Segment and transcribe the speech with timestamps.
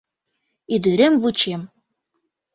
[0.73, 1.61] —Ӱдырем вучем.